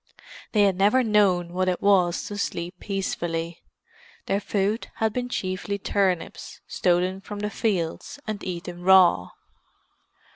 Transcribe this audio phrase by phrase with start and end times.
[0.53, 3.61] They had never known what it was to sleep peacefully;
[4.25, 9.29] their food had been chiefly turnips, stolen from the fields, and eaten raw.